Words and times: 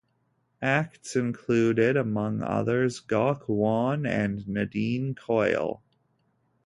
Acts 0.63 1.15
included 1.15 1.95
among 1.95 2.41
others 2.41 2.99
Gok 3.01 3.47
Wan 3.47 4.07
and 4.07 4.47
Nadine 4.47 5.13
Coyle. 5.13 5.83